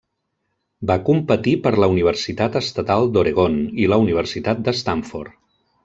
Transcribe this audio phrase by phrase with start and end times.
[0.91, 5.43] Va competir per la Universitat Estatal d'Oregon i la Universitat de Stanford.